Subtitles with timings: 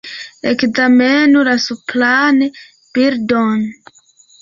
[0.51, 2.43] Ekzamenu la supran
[2.97, 3.65] bildon.